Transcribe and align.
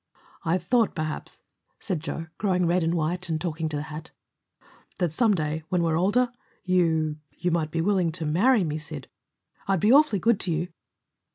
"I 0.43 0.57
thought, 0.57 0.95
perhaps," 0.95 1.41
said 1.79 1.99
Joe, 1.99 2.25
growing 2.39 2.65
red 2.65 2.81
and 2.81 2.95
white, 2.95 3.29
and 3.29 3.39
talking 3.39 3.69
to 3.69 3.77
the 3.77 3.83
hat, 3.83 4.09
"that 4.97 5.11
some 5.11 5.35
day, 5.35 5.61
when 5.69 5.83
we're 5.83 5.95
older, 5.95 6.31
you 6.63 7.17
you 7.37 7.51
might 7.51 7.69
be 7.69 7.81
willing 7.81 8.11
to 8.13 8.25
marry 8.25 8.63
me, 8.63 8.79
Sid. 8.79 9.07
I'd 9.67 9.79
be 9.79 9.93
awfully 9.93 10.17
good 10.17 10.39
to 10.39 10.51
you." 10.51 10.69